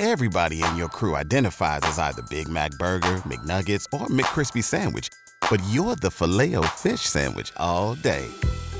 Everybody 0.00 0.62
in 0.62 0.76
your 0.76 0.86
crew 0.86 1.16
identifies 1.16 1.82
as 1.82 1.98
either 1.98 2.22
Big 2.30 2.48
Mac 2.48 2.70
Burger, 2.78 3.16
McNuggets, 3.26 3.84
or 3.92 4.06
McCrispy 4.06 4.62
Sandwich. 4.62 5.08
But 5.50 5.60
you're 5.70 5.96
the 5.96 6.08
filet 6.08 6.54
fish 6.76 7.00
Sandwich 7.00 7.52
all 7.56 7.96
day. 7.96 8.24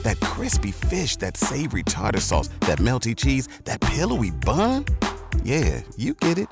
That 0.02 0.20
crispy 0.20 0.70
fish, 0.70 1.16
that 1.16 1.36
savory 1.36 1.82
tartar 1.82 2.20
sauce, 2.20 2.50
that 2.70 2.78
melty 2.78 3.16
cheese, 3.16 3.48
that 3.64 3.80
pillowy 3.80 4.30
bun. 4.30 4.84
Yeah, 5.42 5.82
you 5.96 6.14
get 6.14 6.38
it. 6.38 6.50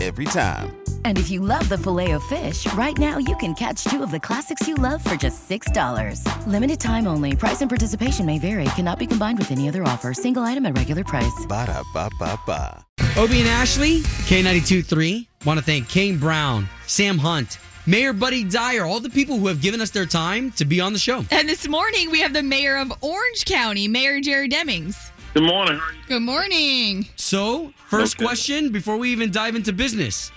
Every 0.00 0.24
time. 0.24 0.81
And 1.04 1.16
if 1.18 1.30
you 1.30 1.38
love 1.40 1.68
the 1.68 1.78
Filet-O-Fish, 1.78 2.72
right 2.74 2.96
now 2.98 3.18
you 3.18 3.36
can 3.36 3.54
catch 3.54 3.84
two 3.84 4.02
of 4.02 4.10
the 4.10 4.18
classics 4.18 4.66
you 4.66 4.74
love 4.74 5.02
for 5.04 5.14
just 5.14 5.48
$6. 5.48 6.46
Limited 6.48 6.80
time 6.80 7.06
only. 7.06 7.36
Price 7.36 7.60
and 7.60 7.68
participation 7.70 8.26
may 8.26 8.38
vary. 8.40 8.64
Cannot 8.76 8.98
be 8.98 9.06
combined 9.06 9.38
with 9.38 9.52
any 9.52 9.68
other 9.68 9.84
offer. 9.84 10.12
Single 10.12 10.42
item 10.42 10.66
at 10.66 10.76
regular 10.76 11.04
price. 11.04 11.46
Ba 11.48 11.66
da 11.66 11.82
ba 11.94 12.10
ba 12.18 12.38
ba. 12.44 12.84
Obie 13.16 13.40
and 13.40 13.48
Ashley, 13.48 14.00
K92 14.26 14.84
3. 14.84 15.28
Want 15.44 15.58
to 15.60 15.64
thank 15.64 15.88
Kane 15.88 16.18
Brown, 16.18 16.68
Sam 16.86 17.18
Hunt, 17.18 17.58
Mayor 17.86 18.12
Buddy 18.12 18.42
Dyer, 18.44 18.84
all 18.84 19.00
the 19.00 19.10
people 19.10 19.38
who 19.38 19.48
have 19.48 19.60
given 19.60 19.80
us 19.80 19.90
their 19.90 20.06
time 20.06 20.50
to 20.52 20.64
be 20.64 20.80
on 20.80 20.92
the 20.92 20.98
show. 20.98 21.24
And 21.30 21.48
this 21.48 21.66
morning 21.68 22.10
we 22.10 22.20
have 22.20 22.32
the 22.32 22.42
mayor 22.42 22.76
of 22.78 22.92
Orange 23.02 23.44
County, 23.44 23.86
Mayor 23.88 24.20
Jerry 24.20 24.48
Demings. 24.48 24.96
Good 25.34 25.42
morning. 25.44 25.80
Good 26.08 26.22
morning. 26.22 27.06
So, 27.16 27.72
first 27.88 28.16
Okay. 28.16 28.24
question 28.26 28.68
before 28.70 28.96
we 28.98 29.10
even 29.10 29.30
dive 29.30 29.56
into 29.56 29.72
business. 29.72 30.30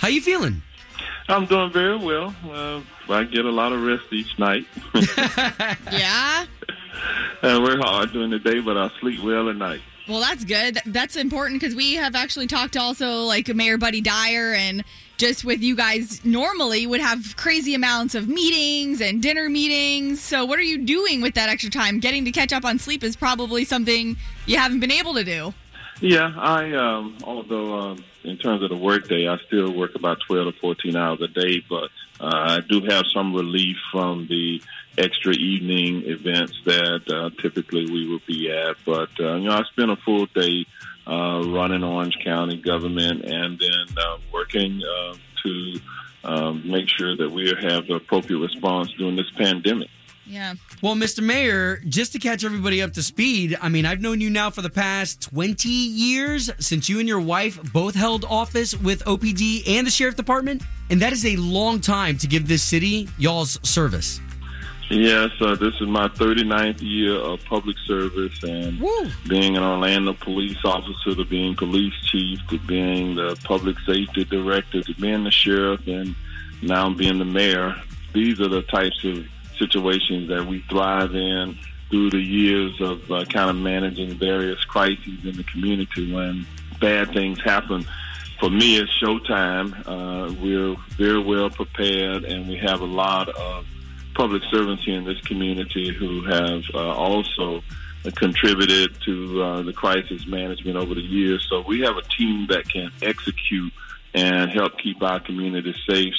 How 0.00 0.08
you 0.08 0.20
feeling? 0.22 0.62
I'm 1.28 1.46
doing 1.46 1.70
very 1.72 1.96
well. 1.98 2.34
Uh, 2.50 2.80
I 3.08 3.24
get 3.24 3.44
a 3.44 3.50
lot 3.50 3.72
of 3.72 3.82
rest 3.82 4.04
each 4.12 4.38
night. 4.38 4.66
Yeah. 5.92 6.46
And 7.42 7.62
we're 7.62 7.78
hard 7.78 8.12
during 8.12 8.30
the 8.30 8.38
day, 8.38 8.60
but 8.60 8.76
I 8.76 8.90
sleep 9.00 9.22
well 9.22 9.48
at 9.48 9.56
night. 9.56 9.80
Well, 10.08 10.20
that's 10.20 10.44
good. 10.44 10.78
That's 10.86 11.16
important 11.16 11.60
because 11.60 11.74
we 11.74 11.94
have 11.94 12.14
actually 12.14 12.46
talked 12.46 12.74
to 12.74 12.80
also 12.80 13.22
like 13.24 13.48
Mayor 13.54 13.78
Buddy 13.78 14.00
Dyer 14.00 14.52
and 14.54 14.84
just 15.16 15.44
with 15.44 15.60
you 15.62 15.76
guys 15.76 16.24
normally 16.24 16.86
would 16.86 17.00
have 17.00 17.36
crazy 17.36 17.74
amounts 17.74 18.14
of 18.14 18.28
meetings 18.28 19.00
and 19.00 19.22
dinner 19.22 19.48
meetings. 19.48 20.20
So 20.20 20.44
what 20.44 20.58
are 20.58 20.62
you 20.62 20.78
doing 20.78 21.20
with 21.20 21.34
that 21.34 21.48
extra 21.48 21.70
time? 21.70 22.00
Getting 22.00 22.24
to 22.24 22.32
catch 22.32 22.52
up 22.52 22.64
on 22.64 22.78
sleep 22.78 23.02
is 23.04 23.16
probably 23.16 23.64
something 23.64 24.16
you 24.46 24.58
haven't 24.58 24.80
been 24.80 24.90
able 24.92 25.14
to 25.14 25.24
do. 25.24 25.54
Yeah, 26.00 26.32
I 26.34 26.72
um, 26.72 27.18
although 27.24 27.78
um, 27.78 28.04
in 28.24 28.38
terms 28.38 28.62
of 28.62 28.70
the 28.70 28.76
workday, 28.76 29.28
I 29.28 29.36
still 29.46 29.70
work 29.72 29.94
about 29.94 30.20
12 30.26 30.54
to 30.54 30.60
14 30.60 30.96
hours 30.96 31.20
a 31.20 31.28
day, 31.28 31.62
but 31.68 31.90
uh, 32.20 32.58
I 32.58 32.60
do 32.60 32.80
have 32.88 33.04
some 33.12 33.34
relief 33.34 33.76
from 33.92 34.26
the 34.26 34.62
extra 34.96 35.32
evening 35.32 36.04
events 36.06 36.58
that 36.64 37.02
uh, 37.08 37.30
typically 37.42 37.84
we 37.90 38.08
would 38.08 38.24
be 38.26 38.50
at. 38.50 38.76
But 38.86 39.10
uh, 39.20 39.36
you 39.36 39.48
know, 39.48 39.56
I 39.56 39.62
spend 39.64 39.90
a 39.90 39.96
full 39.96 40.26
day 40.26 40.64
uh, 41.06 41.42
running 41.46 41.84
Orange 41.84 42.16
County 42.24 42.56
government 42.56 43.24
and 43.24 43.58
then 43.58 43.98
uh, 43.98 44.18
working 44.32 44.82
uh, 44.82 45.14
to 45.44 45.80
um, 46.24 46.62
make 46.64 46.88
sure 46.88 47.16
that 47.16 47.30
we 47.30 47.48
have 47.48 47.86
the 47.86 47.94
appropriate 47.94 48.38
response 48.38 48.90
during 48.92 49.16
this 49.16 49.30
pandemic. 49.36 49.88
Yeah. 50.30 50.54
Well, 50.80 50.94
Mr. 50.94 51.24
Mayor, 51.24 51.78
just 51.88 52.12
to 52.12 52.20
catch 52.20 52.44
everybody 52.44 52.80
up 52.80 52.92
to 52.92 53.02
speed, 53.02 53.58
I 53.60 53.68
mean, 53.68 53.84
I've 53.84 54.00
known 54.00 54.20
you 54.20 54.30
now 54.30 54.50
for 54.50 54.62
the 54.62 54.70
past 54.70 55.22
20 55.22 55.68
years 55.68 56.50
since 56.60 56.88
you 56.88 57.00
and 57.00 57.08
your 57.08 57.20
wife 57.20 57.60
both 57.72 57.96
held 57.96 58.24
office 58.24 58.76
with 58.76 59.04
OPD 59.06 59.64
and 59.66 59.84
the 59.84 59.90
Sheriff 59.90 60.14
Department. 60.14 60.62
And 60.88 61.02
that 61.02 61.12
is 61.12 61.26
a 61.26 61.34
long 61.34 61.80
time 61.80 62.16
to 62.18 62.28
give 62.28 62.46
this 62.46 62.62
city 62.62 63.08
y'all's 63.18 63.58
service. 63.68 64.20
Yes, 64.88 65.30
uh, 65.40 65.56
this 65.56 65.74
is 65.80 65.88
my 65.88 66.06
39th 66.08 66.80
year 66.80 67.14
of 67.14 67.44
public 67.44 67.76
service, 67.86 68.42
and 68.42 68.80
being 69.28 69.56
an 69.56 69.62
Orlando 69.62 70.12
police 70.14 70.58
officer 70.64 71.14
to 71.14 71.24
being 71.24 71.56
police 71.56 71.94
chief 72.04 72.40
to 72.48 72.58
being 72.60 73.16
the 73.16 73.40
public 73.44 73.78
safety 73.80 74.24
director 74.24 74.82
to 74.82 74.94
being 74.94 75.24
the 75.24 75.30
sheriff 75.30 75.86
and 75.88 76.14
now 76.62 76.92
being 76.92 77.18
the 77.18 77.24
mayor. 77.24 77.76
These 78.12 78.40
are 78.40 78.48
the 78.48 78.62
types 78.62 79.04
of 79.04 79.24
situations 79.60 80.28
that 80.28 80.44
we 80.44 80.64
thrive 80.68 81.14
in 81.14 81.56
through 81.90 82.10
the 82.10 82.20
years 82.20 82.80
of 82.80 83.10
uh, 83.10 83.24
kind 83.26 83.50
of 83.50 83.56
managing 83.56 84.14
various 84.14 84.64
crises 84.64 85.24
in 85.24 85.36
the 85.36 85.44
community 85.44 86.12
when 86.12 86.46
bad 86.80 87.12
things 87.12 87.40
happen. 87.42 87.86
For 88.40 88.50
me, 88.50 88.78
it's 88.78 88.90
showtime. 88.98 89.74
Uh, 89.86 90.32
we're 90.42 90.74
very 90.96 91.22
well 91.22 91.50
prepared, 91.50 92.24
and 92.24 92.48
we 92.48 92.56
have 92.56 92.80
a 92.80 92.86
lot 92.86 93.28
of 93.28 93.66
public 94.14 94.42
servants 94.50 94.84
here 94.84 94.96
in 94.96 95.04
this 95.04 95.20
community 95.20 95.92
who 95.92 96.24
have 96.24 96.62
uh, 96.74 96.94
also 96.94 97.62
contributed 98.16 98.98
to 99.02 99.42
uh, 99.42 99.62
the 99.62 99.72
crisis 99.72 100.26
management 100.26 100.76
over 100.76 100.94
the 100.94 101.02
years. 101.02 101.46
So 101.50 101.62
we 101.66 101.80
have 101.80 101.96
a 101.96 102.02
team 102.02 102.46
that 102.48 102.66
can 102.68 102.90
execute 103.02 103.72
and 104.14 104.50
help 104.50 104.78
keep 104.78 105.02
our 105.02 105.20
community 105.20 105.74
safe. 105.88 106.14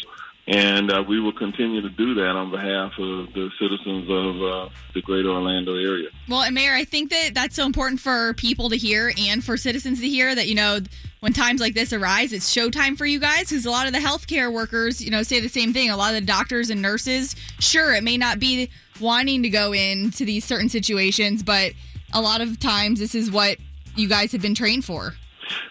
And 0.52 0.92
uh, 0.92 1.02
we 1.08 1.22
will 1.22 1.32
continue 1.32 1.82
to 1.82 1.90
do 1.90 2.14
that 2.16 2.32
on 2.32 2.52
behalf 2.52 2.92
of 3.00 3.34
the 3.34 3.50
citizens 3.58 4.10
of 4.10 4.44
uh, 4.44 4.70
the 4.94 5.02
greater 5.02 5.30
Orlando 5.30 5.76
area. 5.76 6.10
Well, 6.28 6.42
and 6.42 6.54
Mayor, 6.54 6.74
I 6.74 6.84
think 6.84 7.10
that 7.12 7.32
that's 7.34 7.56
so 7.56 7.66
important 7.66 8.02
for 8.02 8.34
people 8.34 8.70
to 8.70 8.76
hear 8.76 9.14
and 9.18 9.42
for 9.42 9.56
citizens 9.56 10.02
to 10.02 10.10
hear 10.10 10.36
that, 10.36 10.50
you 10.50 10.56
know, 10.56 10.80
when 11.22 11.32
times 11.32 11.62
like 11.62 11.74
this 11.74 11.94
arise, 11.94 12.34
it's 12.34 12.54
showtime 12.54 12.98
for 12.98 13.06
you 13.06 13.18
guys 13.18 13.50
because 13.50 13.66
a 13.66 13.72
lot 13.72 13.88
of 13.88 13.94
the 13.94 14.00
healthcare 14.00 14.52
workers, 14.52 15.02
you 15.02 15.10
know, 15.10 15.24
say 15.24 15.40
the 15.40 15.48
same 15.48 15.72
thing. 15.72 15.90
A 15.90 15.96
lot 15.96 16.14
of 16.14 16.20
the 16.20 16.26
doctors 16.26 16.70
and 16.70 16.82
nurses, 16.82 17.34
sure, 17.60 17.94
it 17.94 18.04
may 18.04 18.18
not 18.18 18.38
be 18.38 18.70
wanting 19.00 19.44
to 19.44 19.50
go 19.50 19.72
into 19.72 20.26
these 20.26 20.44
certain 20.44 20.68
situations, 20.68 21.44
but 21.44 21.72
a 22.14 22.20
lot 22.20 22.42
of 22.42 22.60
times 22.60 23.00
this 23.00 23.16
is 23.16 23.32
what 23.32 23.58
you 23.96 24.10
guys 24.10 24.34
have 24.34 24.42
been 24.42 24.56
trained 24.56 24.84
for. 24.84 25.14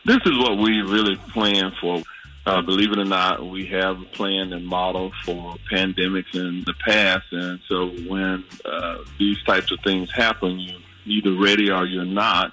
This 0.06 0.18
is 0.24 0.38
what 0.38 0.58
we 0.58 0.80
really 0.80 1.16
plan 1.32 1.72
for. 1.80 2.02
Uh, 2.47 2.62
believe 2.62 2.91
it 2.91 2.99
or 2.99 3.05
not, 3.05 3.45
we 3.45 3.67
have 3.67 3.99
planned 4.12 4.53
and 4.53 4.67
modeled 4.67 5.15
for 5.25 5.56
pandemics 5.71 6.34
in 6.34 6.65
the 6.65 6.75
past, 6.84 7.27
and 7.33 7.61
so 7.69 7.89
when 8.09 8.43
uh, 8.65 8.99
these 9.19 9.43
types 9.45 9.71
of 9.71 9.78
things 9.84 10.11
happen, 10.11 10.59
you're 10.59 10.81
either 11.06 11.33
ready 11.34 11.71
or 11.71 11.84
you're 11.84 12.05
not. 12.05 12.53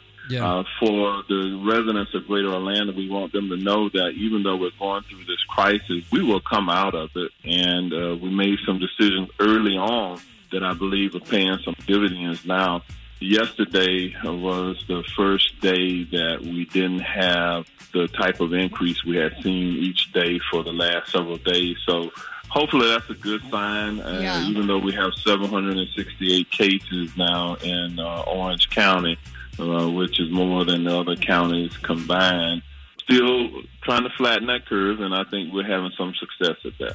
Uh, 0.59 0.63
for 0.79 1.23
the 1.29 1.61
residents 1.65 2.13
of 2.13 2.27
Greater 2.27 2.49
Orlando, 2.49 2.93
we 2.93 3.09
want 3.09 3.31
them 3.31 3.49
to 3.49 3.55
know 3.55 3.87
that 3.89 4.11
even 4.17 4.43
though 4.43 4.57
we're 4.57 4.71
going 4.77 5.03
through 5.03 5.23
this 5.23 5.41
crisis, 5.47 6.03
we 6.11 6.21
will 6.21 6.41
come 6.41 6.69
out 6.69 6.95
of 6.95 7.09
it. 7.15 7.31
And 7.45 7.93
uh, 7.93 8.17
we 8.21 8.29
made 8.29 8.59
some 8.65 8.77
decisions 8.77 9.29
early 9.39 9.77
on 9.77 10.19
that 10.51 10.63
I 10.63 10.73
believe 10.73 11.15
are 11.15 11.21
paying 11.21 11.57
some 11.63 11.75
dividends 11.85 12.45
now. 12.45 12.83
Yesterday 13.19 14.13
was 14.23 14.83
the 14.87 15.03
first 15.15 15.59
day 15.59 16.03
that 16.05 16.39
we 16.41 16.65
didn't 16.65 16.99
have 16.99 17.65
the 17.93 18.07
type 18.09 18.39
of 18.41 18.53
increase 18.53 19.03
we 19.03 19.15
had 19.17 19.33
seen 19.41 19.77
each 19.77 20.11
day 20.13 20.39
for 20.51 20.63
the 20.63 20.71
last 20.73 21.11
several 21.11 21.37
days. 21.37 21.77
So 21.85 22.11
hopefully 22.49 22.87
that's 22.89 23.09
a 23.09 23.15
good 23.15 23.41
sign. 23.49 23.99
Uh, 23.99 24.19
Yeah. 24.21 24.47
Even 24.47 24.67
though 24.67 24.77
we 24.77 24.91
have 24.93 25.13
768 25.25 26.51
cases 26.51 27.15
now 27.17 27.55
in 27.55 27.99
uh, 27.99 28.21
Orange 28.27 28.69
County, 28.69 29.17
uh, 29.59 29.89
which 29.89 30.19
is 30.19 30.29
more 30.31 30.63
than 30.65 30.83
the 30.83 30.95
other 30.95 31.15
counties 31.15 31.75
combined, 31.77 32.61
still 32.99 33.49
trying 33.83 34.03
to 34.03 34.09
flatten 34.17 34.47
that 34.47 34.65
curve, 34.67 34.99
and 34.99 35.15
I 35.15 35.23
think 35.23 35.53
we're 35.53 35.63
having 35.65 35.91
some 35.97 36.13
success 36.15 36.57
at 36.65 36.77
that. 36.79 36.93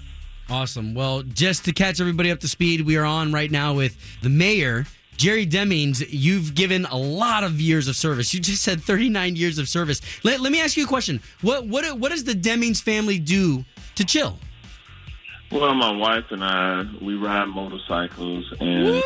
Awesome. 0.50 0.94
Well, 0.94 1.22
just 1.22 1.64
to 1.64 1.72
catch 1.72 2.00
everybody 2.00 2.30
up 2.30 2.40
to 2.40 2.48
speed, 2.48 2.82
we 2.82 2.96
are 2.96 3.04
on 3.04 3.32
right 3.32 3.50
now 3.50 3.74
with 3.74 3.96
the 4.22 4.28
mayor, 4.28 4.84
Jerry 5.16 5.46
Demings. 5.46 6.04
You've 6.08 6.54
given 6.54 6.84
a 6.86 6.96
lot 6.96 7.44
of 7.44 7.60
years 7.60 7.88
of 7.88 7.96
service. 7.96 8.32
You 8.34 8.40
just 8.40 8.62
said 8.62 8.80
39 8.80 9.36
years 9.36 9.58
of 9.58 9.68
service. 9.68 10.00
Let, 10.24 10.40
let 10.40 10.52
me 10.52 10.60
ask 10.60 10.76
you 10.76 10.84
a 10.84 10.88
question. 10.88 11.20
What 11.42 11.66
what 11.66 11.98
what 11.98 12.10
does 12.10 12.24
the 12.24 12.34
Demings 12.34 12.82
family 12.82 13.18
do 13.18 13.64
to 13.94 14.04
chill? 14.04 14.38
Well, 15.50 15.74
my 15.74 15.92
wife 15.92 16.24
and 16.30 16.42
I, 16.42 16.86
we 17.02 17.14
ride 17.14 17.44
motorcycles, 17.48 18.52
and 18.58 19.02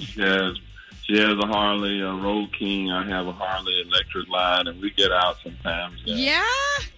she 0.00 0.20
has 0.20 0.58
she 1.04 1.18
has 1.18 1.38
a 1.38 1.46
Harley, 1.46 2.00
a 2.00 2.12
Road 2.12 2.52
King. 2.56 2.90
I 2.90 3.04
have 3.06 3.26
a 3.26 3.32
Harley 3.32 3.82
Electra 3.86 4.24
Glide, 4.26 4.68
and 4.68 4.80
we 4.80 4.90
get 4.90 5.10
out 5.10 5.36
sometimes. 5.42 6.00
Yeah. 6.04 6.44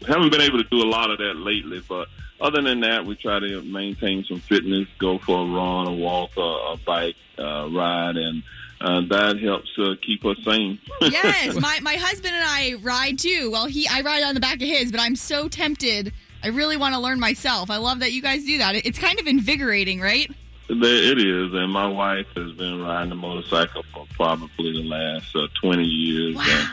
Haven't 0.07 0.31
been 0.31 0.41
able 0.41 0.63
to 0.63 0.69
do 0.69 0.83
a 0.83 0.89
lot 0.89 1.11
of 1.11 1.19
that 1.19 1.37
lately, 1.37 1.83
but 1.89 2.09
other 2.41 2.61
than 2.61 2.81
that, 2.81 3.07
we 3.07 3.15
try 3.15 3.39
to 3.39 3.63
maintain 3.63 4.25
some 4.25 4.41
fitness, 4.41 4.89
go 4.99 5.19
for 5.19 5.47
a 5.47 5.51
run, 5.51 5.87
a 5.87 5.93
walk, 5.93 6.37
a, 6.37 6.41
a 6.41 6.77
bike 6.85 7.17
uh, 7.39 7.69
ride, 7.71 8.17
and 8.17 8.43
uh, 8.81 9.01
that 9.09 9.41
helps 9.41 9.71
uh, 9.79 9.95
keep 10.03 10.25
us 10.25 10.37
sane. 10.45 10.79
Yes, 11.01 11.59
my, 11.61 11.79
my 11.81 11.95
husband 11.95 12.35
and 12.35 12.45
I 12.45 12.75
ride 12.83 13.19
too. 13.19 13.51
Well, 13.51 13.67
he 13.67 13.87
I 13.89 14.01
ride 14.01 14.23
on 14.23 14.35
the 14.35 14.41
back 14.41 14.57
of 14.57 14.69
his, 14.69 14.91
but 14.91 15.01
I'm 15.01 15.17
so 15.17 15.49
tempted. 15.49 16.13
I 16.43 16.49
really 16.49 16.77
want 16.77 16.95
to 16.95 17.01
learn 17.01 17.21
myself. 17.21 17.71
I 17.71 17.79
love 17.79 18.01
that 18.01 18.13
you 18.13 18.21
guys 18.21 18.45
do 18.45 18.59
that. 18.59 18.75
It's 18.75 18.99
kind 18.99 19.19
of 19.19 19.27
invigorating, 19.27 20.01
right? 20.01 20.31
It 20.69 21.19
is, 21.19 21.53
and 21.53 21.71
my 21.71 21.87
wife 21.87 22.27
has 22.37 22.53
been 22.53 22.83
riding 22.83 23.13
a 23.13 23.15
motorcycle 23.15 23.85
for 23.93 24.07
probably 24.15 24.73
the 24.73 24.89
last 24.89 25.35
uh, 25.37 25.47
20 25.61 25.85
years. 25.85 26.37
And 26.39 26.69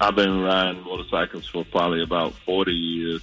I've 0.00 0.14
been 0.16 0.40
riding 0.42 0.82
motorcycles 0.82 1.46
for 1.48 1.64
probably 1.64 2.02
about 2.02 2.34
40 2.44 2.72
years. 2.72 3.22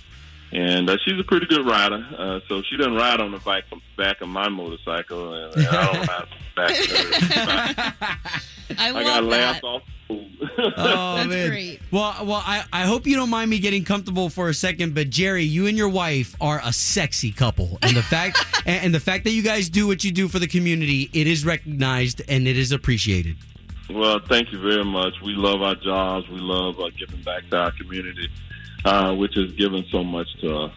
And 0.51 0.87
uh, 0.87 0.97
she's 1.03 1.19
a 1.19 1.23
pretty 1.23 1.47
good 1.47 1.65
rider, 1.65 2.05
uh, 2.15 2.39
so 2.47 2.61
she 2.61 2.77
doesn't 2.77 2.93
ride 2.93 3.19
on 3.19 3.31
the 3.31 3.39
back 3.39 3.63
back 3.97 4.21
of 4.21 4.29
my 4.29 4.49
motorcycle, 4.49 5.33
and 5.33 5.65
I 5.67 5.71
don't 5.93 6.07
ride 6.07 6.09
on 6.09 6.27
the 6.29 6.55
back 6.55 6.69
of 6.79 6.85
hers. 6.85 8.77
I 8.77 8.87
I 8.87 8.91
love 8.91 9.03
got 9.03 9.21
that. 9.21 9.23
laughed 9.23 9.63
off. 9.63 9.81
Oh 10.77 11.15
That's 11.15 11.27
man. 11.29 11.49
great. 11.49 11.81
Well, 11.91 12.13
well, 12.25 12.43
I, 12.45 12.63
I 12.71 12.83
hope 12.83 13.07
you 13.07 13.15
don't 13.15 13.31
mind 13.31 13.49
me 13.49 13.57
getting 13.57 13.83
comfortable 13.83 14.29
for 14.29 14.49
a 14.49 14.53
second, 14.53 14.93
but 14.93 15.09
Jerry, 15.09 15.43
you 15.43 15.65
and 15.65 15.75
your 15.75 15.89
wife 15.89 16.35
are 16.39 16.61
a 16.63 16.71
sexy 16.71 17.31
couple, 17.31 17.79
and 17.81 17.95
the 17.97 18.03
fact 18.03 18.37
and, 18.67 18.85
and 18.85 18.93
the 18.95 18.99
fact 18.99 19.23
that 19.23 19.31
you 19.31 19.41
guys 19.41 19.69
do 19.69 19.87
what 19.87 20.03
you 20.03 20.11
do 20.11 20.27
for 20.27 20.37
the 20.37 20.47
community, 20.47 21.09
it 21.13 21.25
is 21.25 21.43
recognized 21.45 22.21
and 22.29 22.47
it 22.47 22.57
is 22.57 22.71
appreciated. 22.71 23.37
Well, 23.89 24.19
thank 24.19 24.51
you 24.51 24.59
very 24.59 24.85
much. 24.85 25.21
We 25.21 25.33
love 25.33 25.61
our 25.61 25.75
jobs. 25.75 26.27
We 26.29 26.39
love 26.39 26.79
uh, 26.79 26.89
giving 26.97 27.21
back 27.21 27.49
to 27.49 27.57
our 27.57 27.71
community, 27.71 28.29
uh, 28.85 29.13
which 29.15 29.35
has 29.35 29.51
given 29.53 29.85
so 29.91 30.03
much 30.03 30.27
to 30.41 30.55
us. 30.55 30.71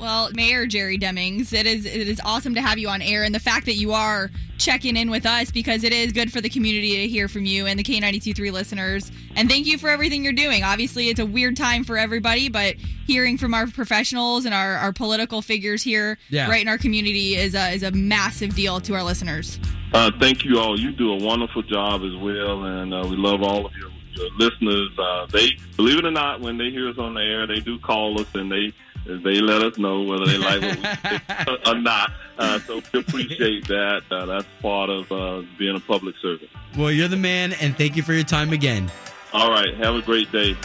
Well, 0.00 0.30
Mayor 0.32 0.66
Jerry 0.66 0.98
Demings, 0.98 1.52
it 1.52 1.66
is 1.66 1.84
it 1.84 2.08
is 2.08 2.20
awesome 2.24 2.54
to 2.54 2.62
have 2.62 2.78
you 2.78 2.88
on 2.88 3.02
air, 3.02 3.22
and 3.22 3.34
the 3.34 3.40
fact 3.40 3.66
that 3.66 3.74
you 3.74 3.92
are 3.92 4.30
checking 4.56 4.96
in 4.96 5.10
with 5.10 5.26
us 5.26 5.50
because 5.50 5.84
it 5.84 5.92
is 5.92 6.12
good 6.12 6.32
for 6.32 6.40
the 6.40 6.48
community 6.48 6.96
to 6.98 7.08
hear 7.08 7.28
from 7.28 7.44
you 7.44 7.66
and 7.66 7.78
the 7.78 7.82
K92.3 7.84 8.52
listeners. 8.52 9.10
And 9.36 9.48
thank 9.48 9.66
you 9.66 9.78
for 9.78 9.88
everything 9.88 10.22
you're 10.24 10.32
doing. 10.34 10.62
Obviously, 10.64 11.08
it's 11.08 11.20
a 11.20 11.24
weird 11.26 11.56
time 11.56 11.82
for 11.84 11.96
everybody, 11.96 12.48
but 12.50 12.76
hearing 13.06 13.38
from 13.38 13.54
our 13.54 13.66
professionals 13.66 14.44
and 14.44 14.52
our, 14.54 14.74
our 14.76 14.92
political 14.92 15.40
figures 15.40 15.82
here, 15.82 16.18
Yeah. 16.28 16.48
right 16.48 16.60
in 16.60 16.68
our 16.68 16.76
community, 16.76 17.36
is 17.36 17.54
a, 17.54 17.70
is 17.72 17.82
a 17.82 17.90
massive 17.90 18.54
deal 18.54 18.80
to 18.80 18.94
our 18.94 19.02
listeners. 19.02 19.58
Uh, 19.94 20.10
thank 20.20 20.44
you 20.44 20.58
all. 20.58 20.78
You 20.78 20.92
do 20.92 21.10
a 21.12 21.16
wonderful 21.16 21.62
job 21.62 22.02
as 22.04 22.14
well, 22.22 22.64
and 22.64 22.92
uh, 22.92 23.06
we 23.08 23.16
love 23.16 23.42
all 23.42 23.64
of 23.64 23.72
your, 23.76 23.90
your 24.12 24.28
listeners. 24.38 24.90
Uh, 24.98 25.24
they, 25.32 25.56
believe 25.76 25.98
it 25.98 26.04
or 26.04 26.10
not, 26.10 26.42
when 26.42 26.58
they 26.58 26.68
hear 26.70 26.88
us 26.90 26.98
on 26.98 27.14
the 27.14 27.22
air, 27.22 27.46
they 27.46 27.60
do 27.60 27.78
call 27.78 28.20
us 28.20 28.26
and 28.34 28.52
they 28.52 28.74
they 29.06 29.40
let 29.40 29.62
us 29.62 29.78
know 29.78 30.02
whether 30.02 30.26
they 30.26 30.38
like 30.38 30.62
what 30.62 31.66
we 31.66 31.72
or 31.72 31.78
not. 31.78 32.12
Uh, 32.38 32.58
so 32.60 32.82
we 32.92 33.00
appreciate 33.00 33.66
that. 33.68 34.02
Uh, 34.10 34.26
that's 34.26 34.46
part 34.62 34.90
of 34.90 35.10
uh, 35.12 35.42
being 35.58 35.76
a 35.76 35.80
public 35.80 36.14
servant. 36.22 36.50
Well, 36.76 36.90
you're 36.90 37.08
the 37.08 37.16
man, 37.16 37.52
and 37.54 37.76
thank 37.76 37.96
you 37.96 38.02
for 38.02 38.12
your 38.12 38.24
time 38.24 38.52
again. 38.52 38.90
All 39.32 39.50
right. 39.50 39.74
Have 39.76 39.94
a 39.94 40.02
great 40.02 40.30
day. 40.32 40.56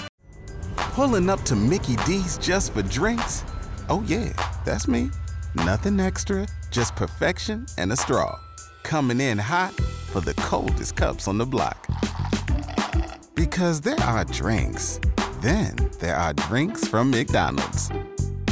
Pulling 0.78 1.30
up 1.30 1.42
to 1.44 1.56
Mickey 1.56 1.96
D's 2.06 2.38
just 2.38 2.74
for 2.74 2.82
drinks? 2.82 3.44
Oh, 3.90 4.04
yeah, 4.08 4.32
that's 4.66 4.88
me. 4.88 5.10
Nothing 5.56 6.00
extra, 6.00 6.48
just 6.72 6.96
perfection 6.96 7.66
and 7.78 7.92
a 7.92 7.96
straw. 7.96 8.40
Coming 8.84 9.20
in 9.20 9.38
hot 9.38 9.74
for 9.74 10.22
the 10.22 10.34
coldest 10.36 10.96
cups 10.96 11.28
on 11.28 11.38
the 11.38 11.46
block. 11.46 11.88
Because 13.36 13.82
there 13.82 14.00
are 14.02 14.26
drinks, 14.26 15.00
then 15.42 15.76
there 16.00 16.16
are 16.16 16.34
drinks 16.34 16.88
from 16.88 17.12
McDonald's. 17.12 17.92